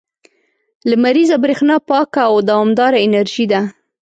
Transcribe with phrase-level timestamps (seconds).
[0.89, 3.61] •لمریزه برېښنا پاکه او دوامداره انرژي ده.